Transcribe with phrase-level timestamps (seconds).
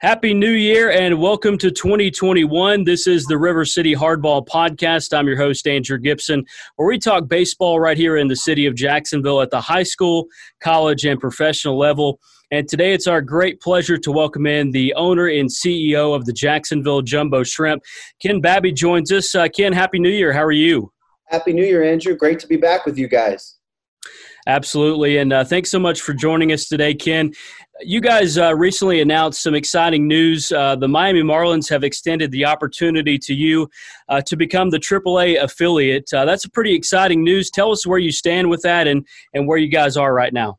[0.00, 2.84] Happy New Year and welcome to 2021.
[2.84, 5.16] This is the River City Hardball Podcast.
[5.16, 6.44] I'm your host, Andrew Gibson,
[6.76, 10.26] where we talk baseball right here in the city of Jacksonville at the high school,
[10.60, 12.20] college, and professional level.
[12.50, 16.32] And today it's our great pleasure to welcome in the owner and CEO of the
[16.34, 17.82] Jacksonville Jumbo Shrimp.
[18.20, 19.34] Ken Babby joins us.
[19.34, 20.30] Uh, Ken, Happy New Year.
[20.30, 20.92] How are you?
[21.28, 22.14] Happy New Year, Andrew.
[22.14, 23.56] Great to be back with you guys.
[24.46, 25.18] Absolutely.
[25.18, 27.32] And uh, thanks so much for joining us today, Ken.
[27.80, 30.50] You guys uh, recently announced some exciting news.
[30.50, 33.68] Uh, the Miami Marlins have extended the opportunity to you
[34.08, 36.12] uh, to become the AAA affiliate.
[36.12, 37.50] Uh, that's a pretty exciting news.
[37.50, 40.58] Tell us where you stand with that and, and where you guys are right now.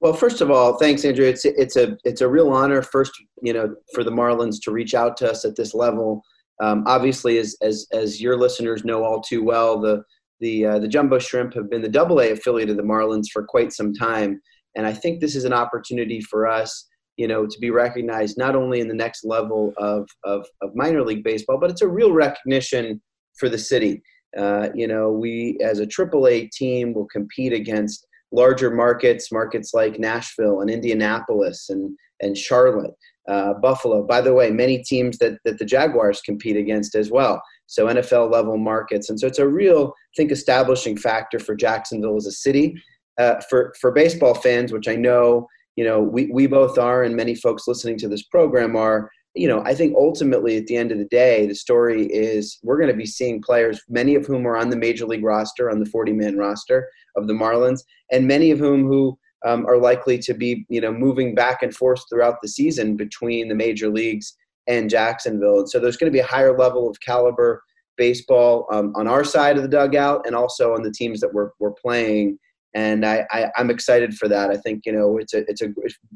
[0.00, 1.24] Well, first of all, thanks, Andrew.
[1.24, 2.82] It's it's a it's a real honor.
[2.82, 6.22] First, you know, for the Marlins to reach out to us at this level.
[6.60, 10.02] Um, obviously, as as as your listeners know all too well, the
[10.40, 13.44] the uh, the Jumbo Shrimp have been the Double A affiliate of the Marlins for
[13.44, 14.40] quite some time,
[14.76, 18.56] and I think this is an opportunity for us, you know, to be recognized not
[18.56, 22.12] only in the next level of of, of minor league baseball, but it's a real
[22.12, 23.00] recognition
[23.38, 24.02] for the city.
[24.38, 29.72] Uh, you know, we as a Triple A team will compete against larger markets, markets
[29.74, 32.94] like Nashville and Indianapolis and and Charlotte,
[33.28, 34.06] uh, Buffalo.
[34.06, 38.30] By the way, many teams that that the Jaguars compete against as well so NFL
[38.30, 39.08] level markets.
[39.08, 42.74] And so it's a real, I think, establishing factor for Jacksonville as a city.
[43.18, 45.46] Uh, for for baseball fans, which I know
[45.76, 49.10] you know we we both are, and many folks listening to this program are.
[49.34, 52.76] You know, I think ultimately at the end of the day, the story is we're
[52.76, 55.80] going to be seeing players, many of whom are on the major league roster, on
[55.80, 60.18] the 40 man roster of the Marlins, and many of whom who um, are likely
[60.18, 64.36] to be, you know, moving back and forth throughout the season between the major leagues
[64.66, 65.60] and Jacksonville.
[65.60, 67.62] And so there's going to be a higher level of caliber
[67.96, 71.50] baseball um, on our side of the dugout and also on the teams that we're,
[71.58, 72.38] we're playing.
[72.74, 74.50] And I, I, am excited for that.
[74.50, 75.68] I think, you know, it's a, it's a,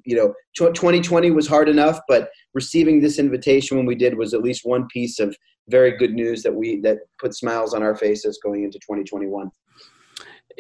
[0.04, 4.42] you know, 2020 was hard enough, but receiving this invitation when we did was at
[4.42, 5.36] least one piece of
[5.68, 9.50] very good news that we, that put smiles on our faces going into 2021.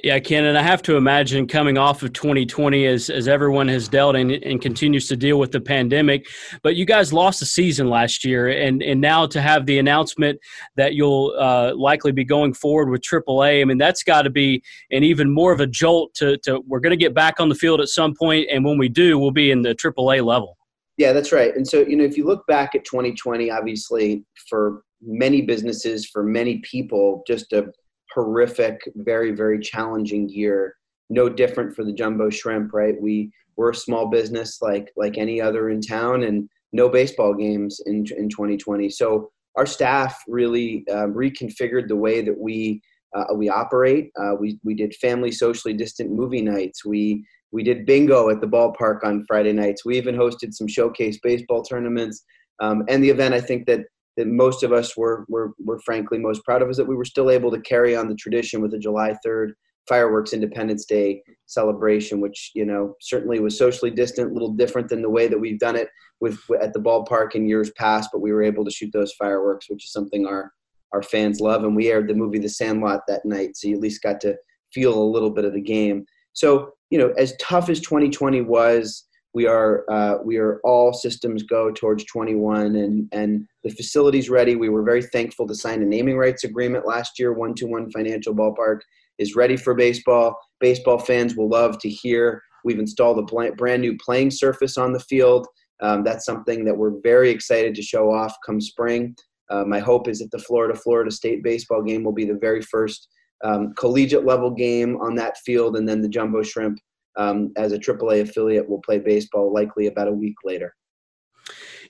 [0.04, 3.88] Yeah, Ken, and I have to imagine coming off of 2020 as, as everyone has
[3.88, 6.26] dealt and, and continues to deal with the pandemic.
[6.62, 10.38] But you guys lost the season last year, and, and now to have the announcement
[10.76, 14.62] that you'll uh, likely be going forward with AAA, I mean, that's got to be
[14.90, 17.54] an even more of a jolt to, to we're going to get back on the
[17.54, 20.58] field at some point, and when we do, we'll be in the AAA level.
[20.98, 21.54] Yeah, that's right.
[21.56, 26.22] And so, you know, if you look back at 2020, obviously for many businesses, for
[26.22, 27.70] many people, just a
[28.16, 30.74] horrific, very, very challenging year.
[31.10, 33.00] No different for the jumbo shrimp, right?
[33.00, 37.80] We we're a small business like like any other in town, and no baseball games
[37.86, 38.90] in in 2020.
[38.90, 42.80] So our staff really uh, reconfigured the way that we
[43.14, 44.10] uh, we operate.
[44.20, 46.84] Uh, we we did family socially distant movie nights.
[46.84, 49.84] We we did bingo at the ballpark on Friday nights.
[49.84, 52.24] We even hosted some showcase baseball tournaments.
[52.60, 53.80] Um, and the event I think that
[54.16, 57.04] that most of us were, were, were frankly most proud of is that we were
[57.04, 59.50] still able to carry on the tradition with the July 3rd
[59.88, 65.02] fireworks Independence Day celebration, which you know certainly was socially distant, a little different than
[65.02, 65.88] the way that we've done it
[66.20, 68.10] with at the ballpark in years past.
[68.12, 70.52] But we were able to shoot those fireworks, which is something our
[70.92, 71.64] our fans love.
[71.64, 74.36] And we aired the movie The Sandlot that night, so you at least got to
[74.72, 76.04] feel a little bit of the game.
[76.32, 79.04] So you know, as tough as 2020 was,
[79.36, 84.56] we are uh, we are all systems go towards 21 and and the facility's ready.
[84.56, 87.34] We were very thankful to sign a naming rights agreement last year.
[87.34, 88.78] One to one financial ballpark
[89.18, 90.38] is ready for baseball.
[90.58, 92.42] Baseball fans will love to hear.
[92.64, 95.46] We've installed a brand new playing surface on the field.
[95.82, 99.14] Um, that's something that we're very excited to show off come spring.
[99.50, 102.62] Uh, my hope is that the florida florida state baseball game will be the very
[102.62, 103.08] first
[103.44, 106.78] um, collegiate level game on that field and then the jumbo shrimp
[107.16, 110.74] um, as a AAA affiliate will play baseball likely about a week later.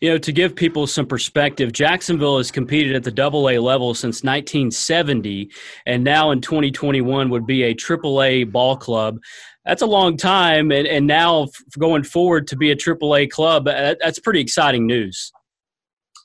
[0.00, 3.94] You know, to give people some perspective, Jacksonville has competed at the double A level
[3.94, 5.50] since 1970,
[5.86, 9.18] and now in 2021 would be a AAA ball club.
[9.64, 11.48] That's a long time, and, and now
[11.78, 15.32] going forward to be a AAA A club, that's pretty exciting news.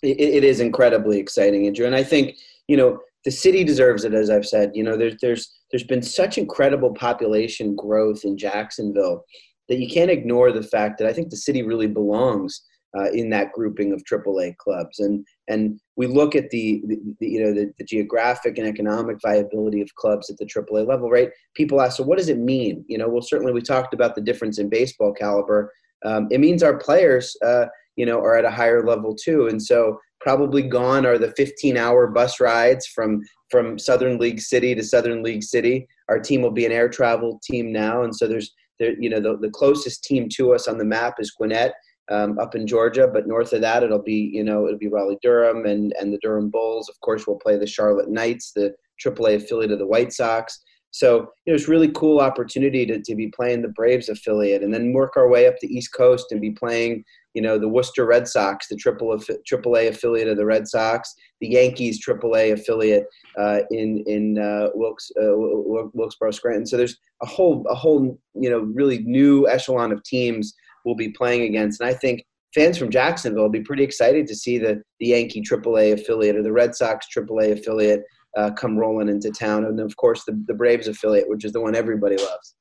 [0.04, 1.86] it, it is incredibly exciting, Andrew.
[1.86, 2.38] And I think,
[2.68, 4.72] you know, the city deserves it, as I've said.
[4.74, 9.24] You know, there's there's there's been such incredible population growth in Jacksonville
[9.70, 12.62] that you can't ignore the fact that I think the city really belongs
[12.98, 15.00] uh, in that grouping of AAA clubs.
[15.00, 19.18] And and we look at the, the, the you know the, the, geographic and economic
[19.22, 21.30] viability of clubs at the AAA level, right?
[21.56, 22.84] People ask, so what does it mean?
[22.88, 25.72] You know, well, certainly we talked about the difference in baseball caliber.
[26.04, 27.66] Um, it means our players, uh,
[27.96, 29.48] you know, are at a higher level too.
[29.48, 34.74] And so probably gone are the 15 hour bus rides from from southern league city
[34.76, 38.28] to southern league city our team will be an air travel team now and so
[38.28, 41.74] there's there you know the, the closest team to us on the map is gwinnett
[42.12, 45.18] um, up in Georgia, but north of that, it'll be you know it'll be Raleigh
[45.22, 46.90] Durham and and the Durham Bulls.
[46.90, 50.62] Of course, we'll play the Charlotte Knights, the AAA affiliate of the White Sox.
[50.92, 54.74] So you know, it's really cool opportunity to, to be playing the Braves affiliate, and
[54.74, 58.06] then work our way up the East Coast and be playing you know the Worcester
[58.06, 63.06] Red Sox, the triple AAA affiliate of the Red Sox, the Yankees AAA affiliate
[63.38, 66.66] uh, in in uh, Wilkes, uh, Wilkes-Barre Scranton.
[66.66, 70.54] So there's a whole a whole you know really new echelon of teams
[70.86, 74.36] we'll be playing against, and I think fans from Jacksonville will be pretty excited to
[74.36, 78.04] see the the Yankee AAA affiliate or the Red Sox AAA affiliate
[78.38, 81.62] uh, come rolling into town, and of course the the Braves affiliate, which is the
[81.62, 82.56] one everybody loves.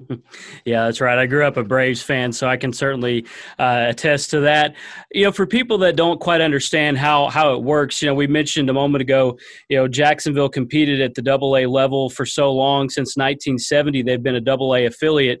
[0.64, 1.18] yeah, that's right.
[1.18, 3.26] I grew up a Braves fan, so I can certainly
[3.58, 4.74] uh, attest to that.
[5.12, 8.26] You know, for people that don't quite understand how how it works, you know, we
[8.26, 12.52] mentioned a moment ago, you know, Jacksonville competed at the Double A level for so
[12.52, 14.02] long since 1970.
[14.02, 15.40] They've been a Double A affiliate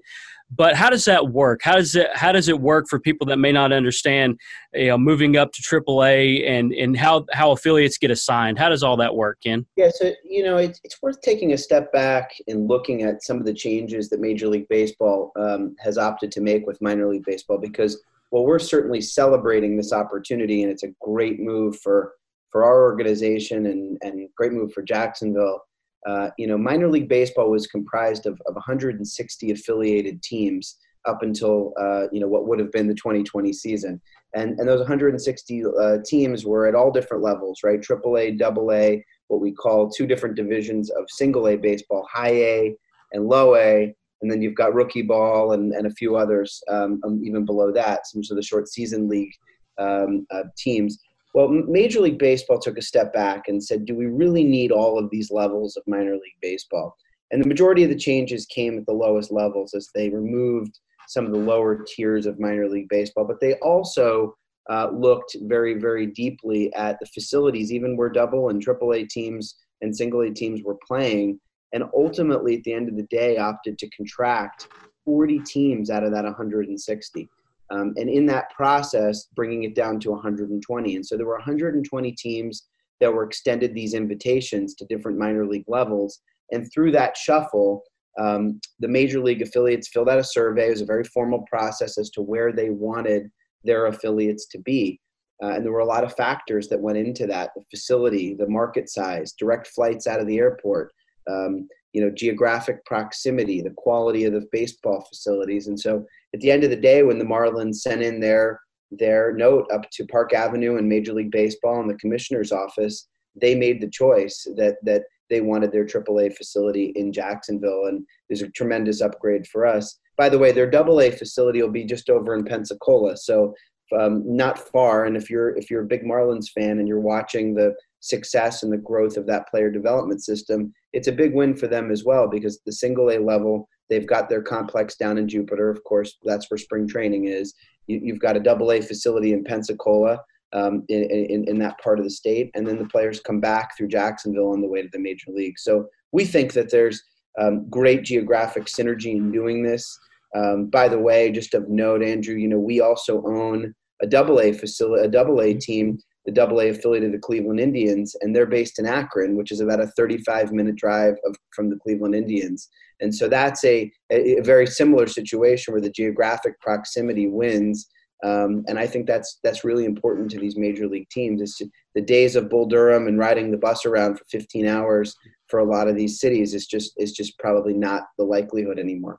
[0.54, 1.60] but how does that work?
[1.62, 4.38] How does it how does it work for people that may not understand,
[4.74, 8.58] you know, moving up to AAA and and how how affiliates get assigned?
[8.58, 9.66] How does all that work, Ken?
[9.76, 13.38] Yeah, so you know, it's it's worth taking a step back and looking at some
[13.38, 17.24] of the changes that Major League Baseball um, has opted to make with minor league
[17.24, 22.14] baseball because well, we're certainly celebrating this opportunity, and it's a great move for
[22.50, 25.62] for our organization and and great move for Jacksonville
[26.06, 31.72] uh, you know, minor league baseball was comprised of, of 160 affiliated teams up until
[31.80, 34.00] uh, you know what would have been the 2020 season,
[34.34, 37.80] and and those 160 uh, teams were at all different levels, right?
[37.80, 42.76] AAA, AA, what we call two different divisions of single A baseball, high A
[43.12, 47.00] and low A, and then you've got rookie ball and, and a few others um,
[47.04, 49.32] um, even below that, some sort of the short season league
[49.78, 50.98] um, uh, teams.
[51.34, 54.98] Well, Major League Baseball took a step back and said, do we really need all
[54.98, 56.96] of these levels of minor league baseball?
[57.30, 61.24] And the majority of the changes came at the lowest levels as they removed some
[61.24, 64.36] of the lower tiers of minor league baseball, but they also
[64.70, 69.56] uh, looked very, very deeply at the facilities, even where double and triple A teams
[69.80, 71.40] and single A teams were playing,
[71.72, 74.68] and ultimately, at the end of the day, opted to contract
[75.04, 77.28] 40 teams out of that 160.
[77.72, 80.96] Um, and in that process, bringing it down to 120.
[80.96, 82.66] And so there were 120 teams
[83.00, 86.20] that were extended these invitations to different minor league levels.
[86.52, 87.82] And through that shuffle,
[88.20, 90.66] um, the major league affiliates filled out a survey.
[90.66, 93.30] It was a very formal process as to where they wanted
[93.64, 95.00] their affiliates to be.
[95.42, 98.48] Uh, and there were a lot of factors that went into that the facility, the
[98.48, 100.92] market size, direct flights out of the airport,
[101.28, 105.66] um, you know, geographic proximity, the quality of the baseball facilities.
[105.66, 106.04] And so
[106.34, 109.88] at the end of the day, when the Marlins sent in their their note up
[109.90, 113.08] to Park Avenue and Major League Baseball and the commissioner's office,
[113.40, 118.42] they made the choice that that they wanted their AAA facility in Jacksonville, and there's
[118.42, 119.98] a tremendous upgrade for us.
[120.18, 123.54] By the way, their AA facility will be just over in Pensacola, so
[123.98, 125.06] um, not far.
[125.06, 128.72] And if you're if you're a big Marlins fan and you're watching the success and
[128.72, 132.28] the growth of that player development system, it's a big win for them as well
[132.28, 135.68] because the single A level, they've got their complex down in Jupiter.
[135.68, 137.54] Of course, that's where spring training is.
[137.86, 140.18] You, have got a double A facility in Pensacola.
[140.54, 143.74] Um, in, in, in, that part of the state, and then the players come back
[143.74, 145.58] through Jacksonville on the way to the major league.
[145.58, 147.02] So we think that there's
[147.40, 149.98] um, great geographic synergy in doing this.
[150.36, 154.40] Um, by the way, just of note, Andrew, you know we also own a double
[154.40, 158.34] A facility, a double A team the double A affiliate of the Cleveland Indians, and
[158.34, 162.14] they're based in Akron, which is about a 35 minute drive of, from the Cleveland
[162.14, 162.68] Indians.
[163.00, 167.88] And so that's a, a, very similar situation where the geographic proximity wins.
[168.24, 171.42] Um, and I think that's that's really important to these major league teams.
[171.42, 171.60] It's
[171.96, 175.16] the days of Bull Durham and riding the bus around for 15 hours
[175.48, 179.18] for a lot of these cities is just is just probably not the likelihood anymore.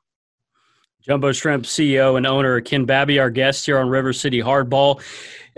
[1.05, 5.01] Jumbo Shrimp CEO and owner Ken Babby, our guest here on River City Hardball.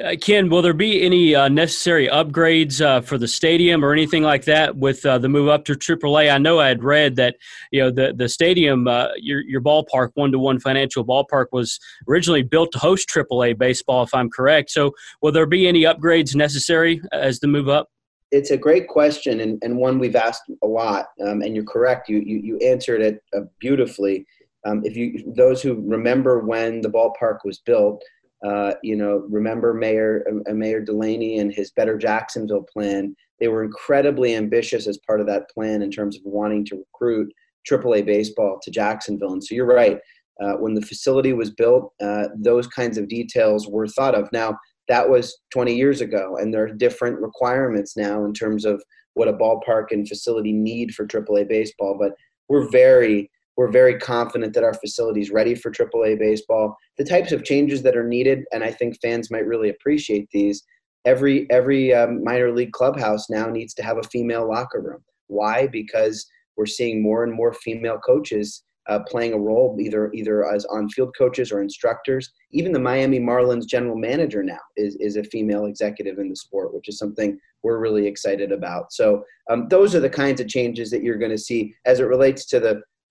[0.03, 4.23] Uh, Ken, will there be any uh, necessary upgrades uh, for the stadium or anything
[4.23, 6.33] like that with uh, the move up to AAA?
[6.33, 7.35] I know I had read that
[7.71, 11.79] you know the the stadium, uh, your your ballpark, one to one financial ballpark, was
[12.09, 14.71] originally built to host AAA baseball, if I'm correct.
[14.71, 17.89] So, will there be any upgrades necessary as the move up?
[18.31, 21.05] It's a great question and, and one we've asked a lot.
[21.23, 22.09] Um, and you're correct.
[22.09, 24.25] You you, you answered it uh, beautifully.
[24.65, 28.03] Um, if you those who remember when the ballpark was built,
[28.45, 33.15] uh, you know, remember Mayor uh, Mayor Delaney and his Better Jacksonville plan.
[33.39, 37.31] They were incredibly ambitious as part of that plan in terms of wanting to recruit
[37.69, 39.33] AAA baseball to Jacksonville.
[39.33, 39.99] And so you're right.
[40.41, 44.31] Uh, when the facility was built, uh, those kinds of details were thought of.
[44.31, 44.57] Now
[44.87, 49.27] that was 20 years ago, and there are different requirements now in terms of what
[49.27, 51.97] a ballpark and facility need for AAA baseball.
[51.99, 52.13] But
[52.49, 56.75] we're very we're very confident that our facility is ready for AAA baseball.
[56.97, 60.63] The types of changes that are needed, and I think fans might really appreciate these.
[61.05, 65.03] Every every um, minor league clubhouse now needs to have a female locker room.
[65.27, 65.67] Why?
[65.67, 66.25] Because
[66.57, 71.15] we're seeing more and more female coaches uh, playing a role, either either as on-field
[71.17, 72.31] coaches or instructors.
[72.51, 76.73] Even the Miami Marlins general manager now is is a female executive in the sport,
[76.73, 78.91] which is something we're really excited about.
[78.93, 82.03] So um, those are the kinds of changes that you're going to see as it
[82.03, 82.59] relates to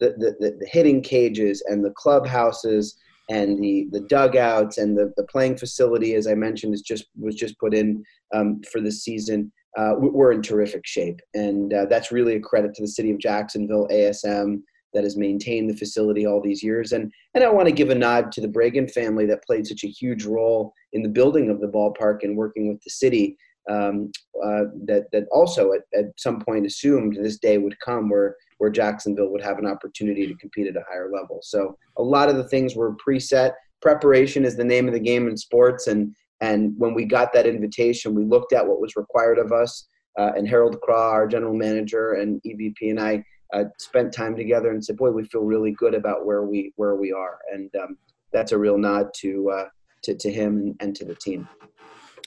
[0.01, 2.97] the the, the, the hitting cages and the clubhouses
[3.31, 7.35] and the the dugouts and the, the playing facility, as I mentioned, is just was
[7.35, 9.53] just put in um, for this season.
[9.77, 13.19] Uh, we're in terrific shape, and uh, that's really a credit to the city of
[13.19, 16.93] Jacksonville, ASM, that has maintained the facility all these years.
[16.93, 19.85] And and I want to give a nod to the Bragan family that played such
[19.85, 23.37] a huge role in the building of the ballpark and working with the city.
[23.71, 24.13] Um,
[24.45, 28.71] uh, that that also at, at some point assumed this day would come where where
[28.71, 31.41] Jacksonville would have an opportunity to compete at a higher level.
[31.43, 33.53] So a lot of the things were preset.
[33.83, 37.47] Preparation is the name of the game in sports, and and when we got that
[37.47, 39.87] invitation, we looked at what was required of us.
[40.19, 44.71] Uh, and Harold Craw, our general manager, and EVP, and I uh, spent time together
[44.71, 47.97] and said, "Boy, we feel really good about where we where we are," and um,
[48.33, 49.69] that's a real nod to uh,
[50.05, 51.49] to, to him and, and to the team.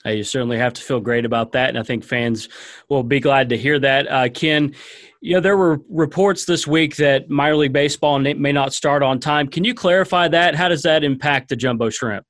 [0.06, 2.48] Uh, you certainly have to feel great about that, and I think fans
[2.88, 4.10] will be glad to hear that.
[4.10, 4.74] Uh, Ken,
[5.20, 9.18] you know there were reports this week that minor league baseball may not start on
[9.18, 9.48] time.
[9.48, 10.54] Can you clarify that?
[10.54, 12.24] How does that impact the jumbo shrimp?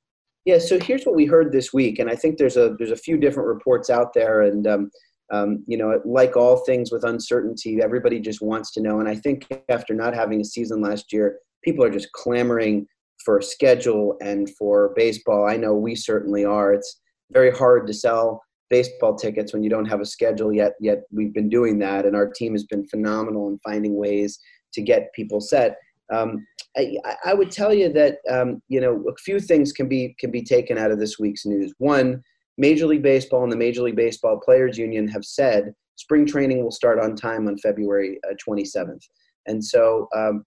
[0.45, 2.97] Yeah, so here's what we heard this week, and I think there's a there's a
[2.97, 4.91] few different reports out there, and um,
[5.31, 8.99] um, you know, like all things with uncertainty, everybody just wants to know.
[8.99, 12.87] And I think after not having a season last year, people are just clamoring
[13.23, 15.47] for a schedule and for baseball.
[15.47, 16.73] I know we certainly are.
[16.73, 16.99] It's
[17.31, 20.73] very hard to sell baseball tickets when you don't have a schedule yet.
[20.79, 24.39] Yet we've been doing that, and our team has been phenomenal in finding ways
[24.73, 25.77] to get people set.
[26.11, 26.45] Um,
[26.77, 30.31] I, I, would tell you that um, you know a few things can be can
[30.31, 31.73] be taken out of this week's news.
[31.77, 32.23] One,
[32.57, 36.71] Major League Baseball and the Major League Baseball Players Union have said spring training will
[36.71, 39.03] start on time on February uh, 27th,
[39.47, 40.45] and so um,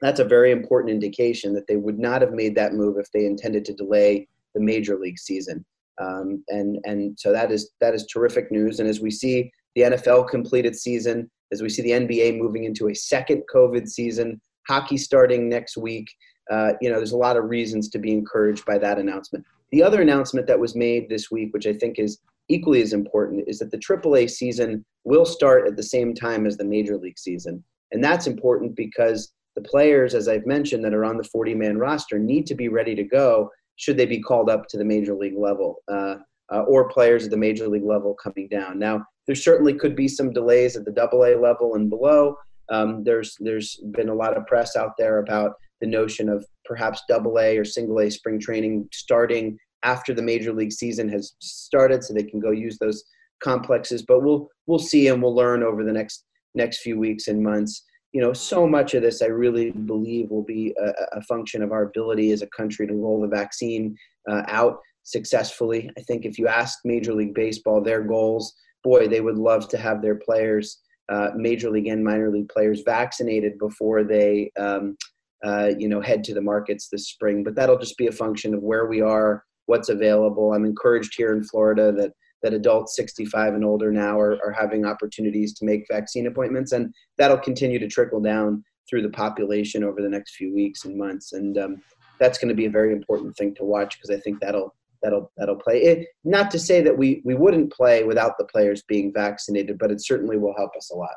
[0.00, 3.26] that's a very important indication that they would not have made that move if they
[3.26, 5.64] intended to delay the Major League season.
[6.00, 8.80] Um, and and so that is that is terrific news.
[8.80, 12.88] And as we see the NFL completed season, as we see the NBA moving into
[12.88, 16.10] a second COVID season, hockey starting next week,
[16.50, 19.44] uh, you know, there's a lot of reasons to be encouraged by that announcement.
[19.72, 23.44] The other announcement that was made this week, which I think is equally as important,
[23.46, 27.18] is that the AAA season will start at the same time as the Major League
[27.18, 31.78] season, and that's important because the players, as I've mentioned, that are on the 40-man
[31.78, 35.14] roster need to be ready to go should they be called up to the major
[35.14, 36.16] league level uh,
[36.52, 38.78] uh, or players at the major league level coming down.
[38.78, 42.36] Now, there certainly could be some delays at the double A level and below.
[42.70, 47.02] Um, there's there's been a lot of press out there about the notion of perhaps
[47.08, 52.04] double A or single A spring training starting after the major league season has started,
[52.04, 53.02] so they can go use those
[53.42, 54.02] complexes.
[54.02, 57.82] But we'll we'll see and we'll learn over the next next few weeks and months
[58.12, 61.72] you know, so much of this I really believe will be a, a function of
[61.72, 63.96] our ability as a country to roll the vaccine
[64.28, 65.90] uh, out successfully.
[65.96, 69.78] I think if you ask Major League Baseball their goals, boy, they would love to
[69.78, 74.96] have their players, uh, Major League and minor league players, vaccinated before they, um,
[75.44, 77.44] uh, you know, head to the markets this spring.
[77.44, 80.52] But that'll just be a function of where we are, what's available.
[80.52, 82.12] I'm encouraged here in Florida that
[82.42, 86.92] that adults 65 and older now are, are having opportunities to make vaccine appointments, and
[87.18, 91.32] that'll continue to trickle down through the population over the next few weeks and months.
[91.32, 91.82] And um,
[92.18, 95.30] that's going to be a very important thing to watch because I think that'll that'll
[95.36, 95.82] that'll play.
[95.82, 99.90] It, not to say that we we wouldn't play without the players being vaccinated, but
[99.90, 101.14] it certainly will help us a lot.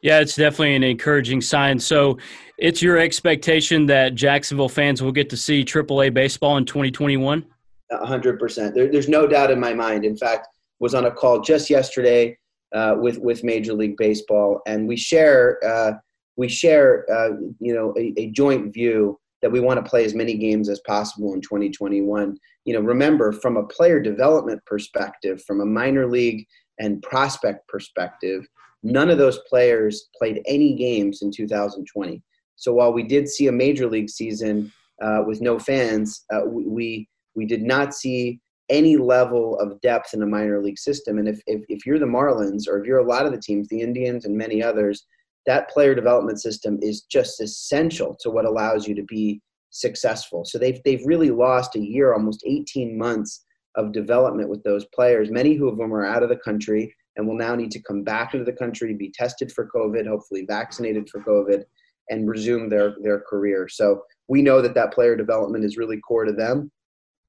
[0.00, 1.80] Yeah, it's definitely an encouraging sign.
[1.80, 2.18] So,
[2.56, 7.44] it's your expectation that Jacksonville fans will get to see AAA baseball in 2021
[7.92, 8.74] hundred percent.
[8.74, 10.04] There, there's no doubt in my mind.
[10.04, 10.48] In fact,
[10.80, 12.36] was on a call just yesterday
[12.74, 15.92] uh, with with Major League Baseball, and we share uh,
[16.36, 17.30] we share uh,
[17.60, 20.80] you know a, a, joint view that we want to play as many games as
[20.86, 22.36] possible in 2021.
[22.64, 26.46] You know, remember from a player development perspective, from a minor league
[26.78, 28.46] and prospect perspective,
[28.82, 32.22] none of those players played any games in 2020.
[32.56, 37.08] So while we did see a major league season uh, with no fans, uh, we
[37.38, 41.18] we did not see any level of depth in a minor league system.
[41.18, 43.68] And if, if, if you're the Marlins or if you're a lot of the teams,
[43.68, 45.06] the Indians and many others,
[45.46, 49.40] that player development system is just essential to what allows you to be
[49.70, 50.44] successful.
[50.44, 53.44] So they've, they've really lost a year, almost 18 months
[53.76, 57.36] of development with those players, many of them are out of the country and will
[57.36, 61.22] now need to come back into the country, be tested for COVID, hopefully vaccinated for
[61.22, 61.62] COVID.
[62.10, 63.68] and resume their their career.
[63.68, 66.70] So we know that that player development is really core to them,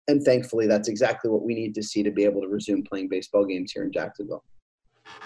[0.10, 3.10] and thankfully, that's exactly what we need to see to be able to resume playing
[3.10, 4.44] baseball games here in Jacksonville.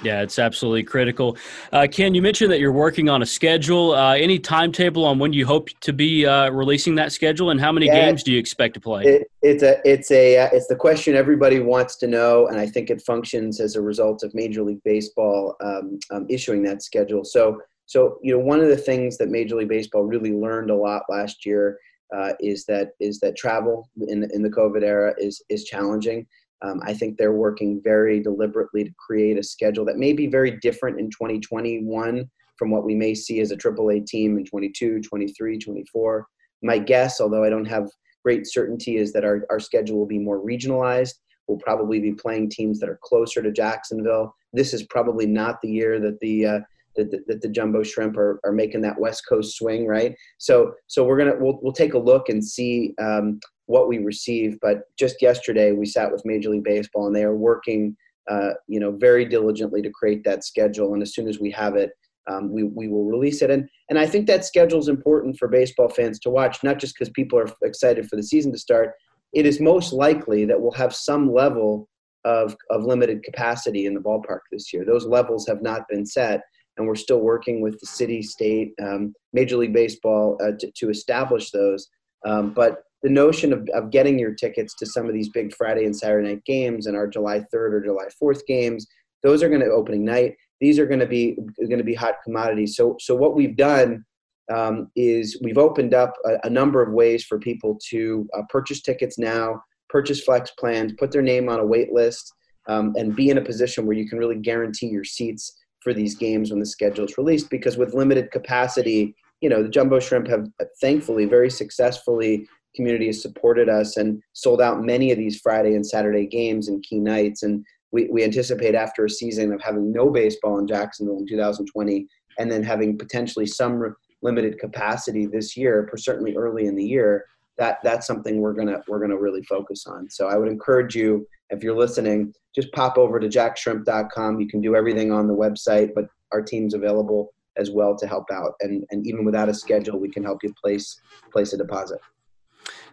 [0.01, 1.37] Yeah, it's absolutely critical.
[1.71, 3.93] Uh, Ken, you mentioned that you're working on a schedule.
[3.93, 7.71] Uh, any timetable on when you hope to be uh, releasing that schedule, and how
[7.71, 9.03] many yeah, games do you expect to play?
[9.03, 12.67] It, it's a, it's a, uh, it's the question everybody wants to know, and I
[12.67, 17.23] think it functions as a result of Major League Baseball um, um, issuing that schedule.
[17.23, 20.75] So, so you know, one of the things that Major League Baseball really learned a
[20.75, 21.77] lot last year
[22.13, 26.25] uh, is that is that travel in in the COVID era is is challenging.
[26.61, 30.57] Um, I think they're working very deliberately to create a schedule that may be very
[30.61, 35.57] different in 2021 from what we may see as a AAA team in 22, 23,
[35.57, 36.27] 24.
[36.61, 37.89] My guess, although I don't have
[38.23, 41.15] great certainty, is that our, our schedule will be more regionalized.
[41.47, 44.33] We'll probably be playing teams that are closer to Jacksonville.
[44.53, 46.59] This is probably not the year that the uh,
[46.95, 50.73] that, the, that the jumbo shrimp are, are making that west coast swing right so
[50.87, 54.57] so we're gonna we'll, we'll take a look and see um, what we receive.
[54.61, 57.95] But just yesterday, we sat with Major League Baseball, and they are working,
[58.29, 60.93] uh, you know, very diligently to create that schedule.
[60.93, 61.91] And as soon as we have it,
[62.29, 63.51] um, we we will release it.
[63.51, 66.95] And and I think that schedule is important for baseball fans to watch, not just
[66.95, 68.93] because people are excited for the season to start.
[69.33, 71.89] It is most likely that we'll have some level
[72.23, 74.85] of of limited capacity in the ballpark this year.
[74.85, 76.41] Those levels have not been set.
[76.77, 80.89] And we're still working with the city, state, um, Major League Baseball uh, to, to
[80.89, 81.87] establish those.
[82.25, 85.85] Um, but the notion of, of getting your tickets to some of these big Friday
[85.85, 88.87] and Saturday night games and our July 3rd or July 4th games,
[89.21, 90.35] those are going to opening night.
[90.61, 92.75] These are going to be going to be hot commodities.
[92.77, 94.05] So so what we've done
[94.53, 98.81] um, is we've opened up a, a, number of ways for people to uh, purchase
[98.81, 102.33] tickets now, purchase flex plans, put their name on a wait list,
[102.67, 106.15] um, and be in a position where you can really guarantee your seats for these
[106.15, 107.49] games when the schedule is released.
[107.49, 110.47] Because with limited capacity, you know the Jumbo Shrimp have
[110.81, 115.85] thankfully very successfully community has supported us and sold out many of these Friday and
[115.85, 117.43] Saturday games and key nights.
[117.43, 122.07] And we, we anticipate after a season of having no baseball in Jacksonville in 2020
[122.39, 127.25] and then having potentially some limited capacity this year, certainly early in the year,
[127.57, 130.09] that that's something we're gonna we're gonna really focus on.
[130.09, 134.39] So I would encourage you, if you're listening, just pop over to jaxshrimp.com.
[134.39, 138.31] You can do everything on the website, but our team's available as well to help
[138.31, 138.53] out.
[138.61, 140.99] And and even without a schedule, we can help you place
[141.31, 141.99] place a deposit.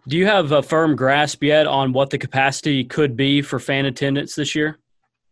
[0.09, 3.85] Do you have a firm grasp yet on what the capacity could be for fan
[3.85, 4.79] attendance this year?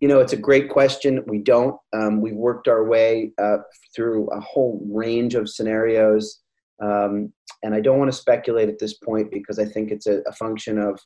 [0.01, 1.25] You know, it's a great question.
[1.27, 1.77] We don't.
[1.93, 3.59] Um, we've worked our way uh,
[3.97, 6.41] through a whole range of scenarios,
[6.81, 10.21] um, and I don't want to speculate at this point because I think it's a,
[10.27, 10.99] a function of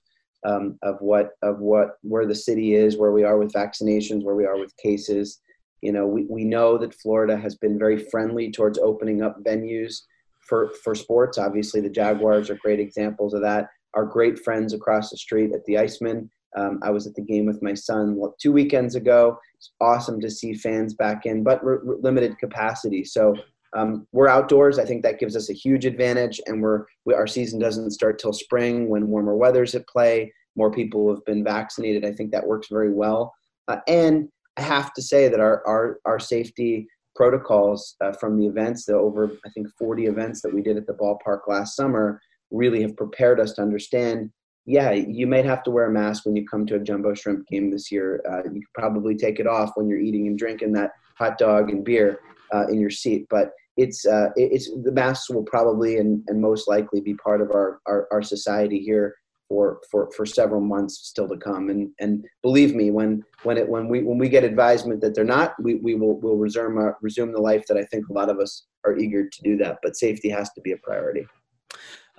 [0.45, 4.35] um, of what of what where the city is, where we are with vaccinations, where
[4.35, 5.41] we are with cases.
[5.83, 10.03] You know, we, we know that Florida has been very friendly towards opening up venues
[10.41, 11.39] for for sports.
[11.39, 13.69] Obviously, the Jaguars are great examples of that.
[13.95, 16.29] Our great friends across the street at the Icemen.
[16.57, 19.39] Um, I was at the game with my son two weekends ago.
[19.57, 23.05] It's awesome to see fans back in, but limited capacity.
[23.05, 23.35] So
[23.75, 24.79] um, we're outdoors.
[24.79, 28.19] I think that gives us a huge advantage, and we're we, our season doesn't start
[28.19, 30.33] till spring when warmer weather's at play.
[30.57, 32.05] More people have been vaccinated.
[32.05, 33.35] I think that works very well.
[33.69, 38.47] Uh, and I have to say that our our our safety protocols uh, from the
[38.47, 42.21] events, the over I think 40 events that we did at the ballpark last summer,
[42.51, 44.31] really have prepared us to understand.
[44.65, 47.49] Yeah, you might have to wear a mask when you come to a jumbo shrimp
[47.49, 48.23] game this year.
[48.31, 51.71] Uh, you could probably take it off when you're eating and drinking that hot dog
[51.71, 52.21] and beer
[52.55, 53.27] uh, in your seat.
[53.29, 57.51] But it's uh, it's the masks will probably and, and most likely be part of
[57.53, 59.15] our, our, our society here
[59.53, 61.69] for, for, for several months still to come.
[61.69, 65.25] And, and believe me, when, when, it, when, we, when we get advisement that they're
[65.25, 68.31] not, we, we will we'll resume, our, resume the life that I think a lot
[68.31, 69.79] of us are eager to do that.
[69.83, 71.27] But safety has to be a priority.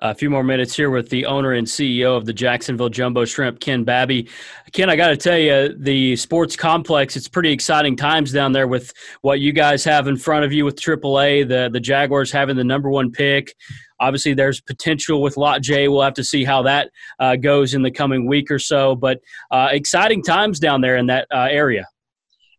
[0.00, 3.60] A few more minutes here with the owner and CEO of the Jacksonville Jumbo Shrimp,
[3.60, 4.28] Ken Babby.
[4.72, 8.66] Ken, I got to tell you, the sports complex, it's pretty exciting times down there
[8.66, 12.56] with what you guys have in front of you with AAA, the, the Jaguars having
[12.56, 13.54] the number one pick.
[14.00, 15.86] Obviously, there's potential with Lot J.
[15.86, 19.20] We'll have to see how that uh, goes in the coming week or so, but
[19.52, 21.86] uh, exciting times down there in that uh, area.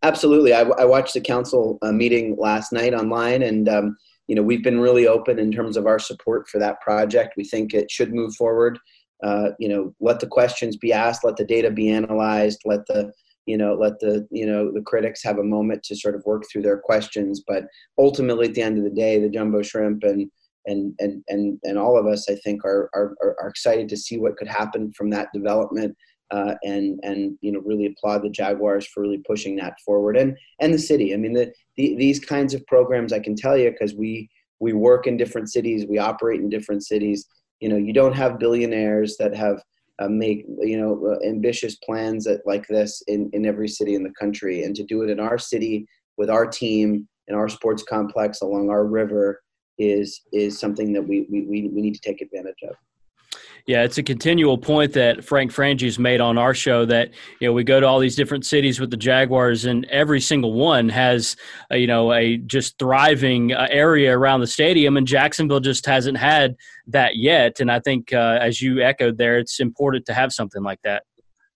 [0.04, 0.54] Absolutely.
[0.54, 4.64] I, I watched the council uh, meeting last night online and um,– you know, we've
[4.64, 7.36] been really open in terms of our support for that project.
[7.38, 8.80] We think it should move forward.
[9.24, 13.12] Uh, you know, let the questions be asked, let the data be analyzed, let the
[13.46, 16.44] you know let the you know the critics have a moment to sort of work
[16.52, 17.44] through their questions.
[17.48, 17.66] But
[17.98, 20.30] ultimately, at the end of the day, the jumbo shrimp and
[20.66, 24.18] and and and and all of us, I think, are are, are excited to see
[24.18, 25.96] what could happen from that development.
[26.32, 30.36] Uh, and and you know really applaud the Jaguars for really pushing that forward and
[30.60, 31.14] and the city.
[31.14, 34.74] I mean the, the these kinds of programs I can tell you because we we
[34.74, 37.28] work in different cities, we operate in different cities.
[37.60, 39.62] You know, you don't have billionaires that have
[40.00, 44.14] uh, make you know uh, ambitious plans like this in in every city in the
[44.20, 48.42] country, and to do it in our city with our team in our sports complex
[48.42, 49.42] along our river
[49.78, 52.76] is is something that we we, we need to take advantage of.
[53.68, 57.54] Yeah, it's a continual point that Frank Frangie's made on our show that you know
[57.54, 61.36] we go to all these different cities with the Jaguars, and every single one has
[61.72, 66.18] a, you know a just thriving uh, area around the stadium, and Jacksonville just hasn't
[66.18, 67.60] had that yet.
[67.60, 71.02] And I think, uh, as you echoed there, it's important to have something like that.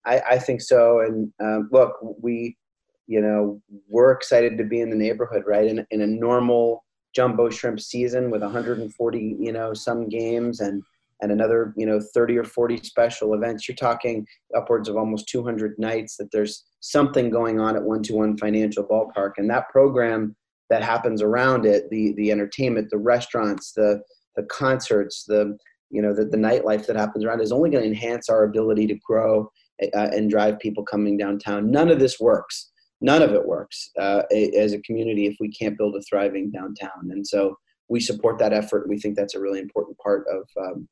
[0.04, 1.02] I, I think so.
[1.02, 2.58] And um, look, we
[3.06, 5.68] you know we're excited to be in the neighborhood, right?
[5.68, 10.84] In in a normal jumbo shrimp season with 140 you know some games and
[11.22, 13.68] and another you know 30 or 40 special events.
[13.68, 18.86] You're talking upwards of almost 200 nights that there's something going on at 121 financial
[18.86, 19.34] ballpark.
[19.38, 20.36] And that program
[20.70, 24.02] that happens around it the the entertainment the restaurants the
[24.36, 25.58] the concerts the
[25.90, 28.88] you know the, the nightlife that happens around is only going to enhance our ability
[28.88, 29.50] to grow
[29.82, 31.72] uh, and drive people coming downtown.
[31.72, 32.70] None of this works.
[33.02, 34.24] None of it works uh,
[34.58, 37.12] as a community if we can't build a thriving downtown.
[37.12, 37.56] And so
[37.88, 38.90] we support that effort.
[38.90, 40.88] We think that's a really important part of um,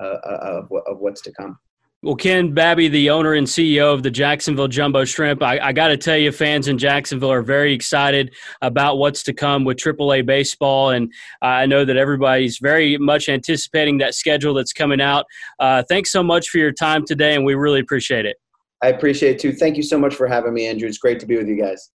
[0.00, 1.58] of, of what's to come.
[2.00, 5.88] Well, Ken Babby, the owner and CEO of the Jacksonville Jumbo Shrimp, I, I got
[5.88, 10.24] to tell you, fans in Jacksonville are very excited about what's to come with AAA
[10.24, 15.26] baseball, and I know that everybody's very much anticipating that schedule that's coming out.
[15.58, 18.36] Uh, thanks so much for your time today, and we really appreciate it.
[18.80, 19.52] I appreciate it too.
[19.52, 20.86] Thank you so much for having me, Andrew.
[20.88, 21.90] It's great to be with you guys.